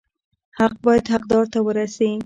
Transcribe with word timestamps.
حق 0.59 0.73
باید 0.85 1.05
حقدار 1.13 1.45
ته 1.53 1.59
ورسي 1.67 2.11